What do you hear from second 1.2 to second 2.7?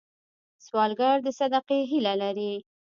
د صدقې هیله لري